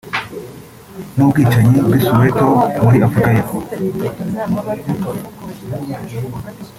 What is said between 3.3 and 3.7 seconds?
y’epfo